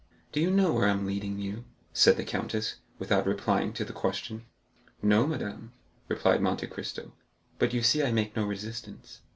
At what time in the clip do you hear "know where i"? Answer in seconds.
0.49-0.91